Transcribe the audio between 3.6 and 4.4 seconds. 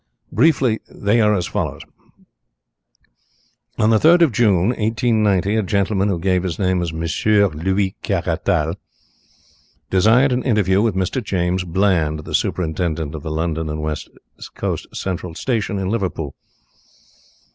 On the 3rd of